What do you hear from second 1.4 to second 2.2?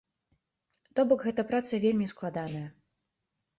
праца вельмі